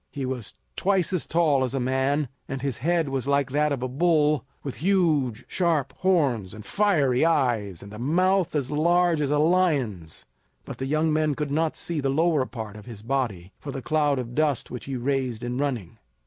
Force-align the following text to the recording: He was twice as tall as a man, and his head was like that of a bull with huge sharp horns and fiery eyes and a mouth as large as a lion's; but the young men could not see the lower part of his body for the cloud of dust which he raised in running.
He 0.09 0.25
was 0.25 0.55
twice 0.75 1.13
as 1.13 1.27
tall 1.27 1.63
as 1.63 1.75
a 1.75 1.79
man, 1.79 2.27
and 2.47 2.63
his 2.63 2.79
head 2.79 3.07
was 3.07 3.27
like 3.27 3.51
that 3.51 3.71
of 3.71 3.83
a 3.83 3.87
bull 3.87 4.43
with 4.63 4.77
huge 4.77 5.45
sharp 5.47 5.93
horns 5.97 6.55
and 6.55 6.65
fiery 6.65 7.23
eyes 7.23 7.83
and 7.83 7.93
a 7.93 7.99
mouth 7.99 8.55
as 8.55 8.71
large 8.71 9.21
as 9.21 9.29
a 9.29 9.37
lion's; 9.37 10.25
but 10.65 10.79
the 10.79 10.87
young 10.87 11.13
men 11.13 11.35
could 11.35 11.51
not 11.51 11.77
see 11.77 11.99
the 12.01 12.09
lower 12.09 12.47
part 12.47 12.75
of 12.77 12.87
his 12.87 13.03
body 13.03 13.51
for 13.59 13.71
the 13.71 13.83
cloud 13.83 14.17
of 14.17 14.33
dust 14.33 14.71
which 14.71 14.85
he 14.85 14.95
raised 14.95 15.43
in 15.43 15.59
running. 15.59 15.99